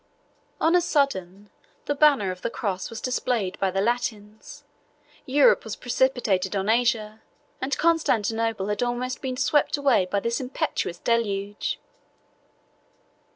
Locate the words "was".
2.89-3.01, 5.63-5.75